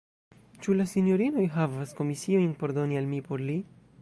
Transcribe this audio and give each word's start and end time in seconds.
Ĉu 0.63 0.75
la 0.79 0.87
sinjorinoj 0.93 1.45
havas 1.59 1.95
komisiojn 2.01 2.59
por 2.63 2.77
doni 2.79 3.01
al 3.05 3.11
mi 3.15 3.25
por 3.31 3.49
li? 3.51 3.63